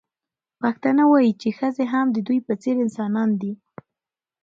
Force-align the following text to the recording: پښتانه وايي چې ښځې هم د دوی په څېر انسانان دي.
پښتانه 0.61 1.03
وايي 1.11 1.31
چې 1.41 1.49
ښځې 1.59 1.85
هم 1.93 2.05
د 2.13 2.17
دوی 2.27 2.39
په 2.47 2.53
څېر 2.61 2.75
انسانان 2.85 3.29
دي. 3.41 3.51